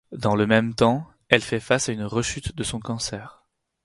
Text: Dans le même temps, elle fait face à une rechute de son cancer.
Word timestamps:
Dans 0.17 0.33
le 0.35 0.47
même 0.47 0.73
temps, 0.73 1.05
elle 1.29 1.43
fait 1.43 1.59
face 1.59 1.87
à 1.87 1.91
une 1.91 2.05
rechute 2.05 2.55
de 2.55 2.63
son 2.63 2.79
cancer. 2.79 3.45